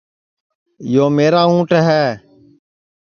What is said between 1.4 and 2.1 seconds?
اُنٹ ہے